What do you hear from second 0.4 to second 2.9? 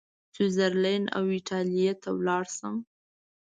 زرلینډ او ایټالیې ته ولاړ شم.